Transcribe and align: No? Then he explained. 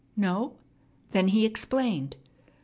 No? 0.17 0.53
Then 1.11 1.27
he 1.27 1.45
explained. 1.45 2.15